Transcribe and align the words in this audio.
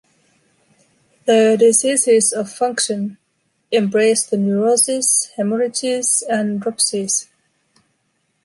The 1.25 1.55
diseases 1.59 2.33
of 2.33 2.51
function..embrace 2.51 4.25
the 4.25 4.35
neuroses, 4.37 5.29
hemorrhages, 5.35 6.23
and 6.27 6.59
dropsies. 6.59 7.29